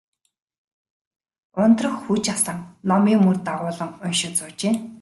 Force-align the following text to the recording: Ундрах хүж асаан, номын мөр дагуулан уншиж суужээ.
Ундрах 1.63 1.99
хүж 2.05 2.23
асаан, 2.35 2.59
номын 2.89 3.19
мөр 3.25 3.37
дагуулан 3.47 3.91
уншиж 4.05 4.31
суужээ. 4.39 4.73